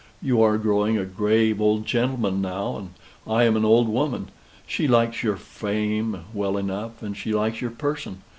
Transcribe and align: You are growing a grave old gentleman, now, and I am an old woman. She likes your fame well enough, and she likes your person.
You 0.19 0.41
are 0.41 0.57
growing 0.57 0.97
a 0.97 1.05
grave 1.05 1.61
old 1.61 1.85
gentleman, 1.85 2.41
now, 2.41 2.75
and 2.75 2.89
I 3.31 3.43
am 3.43 3.55
an 3.55 3.63
old 3.63 3.87
woman. 3.87 4.29
She 4.65 4.87
likes 4.87 5.21
your 5.21 5.37
fame 5.37 6.21
well 6.33 6.57
enough, 6.57 7.03
and 7.03 7.15
she 7.15 7.35
likes 7.35 7.61
your 7.61 7.69
person. 7.69 8.23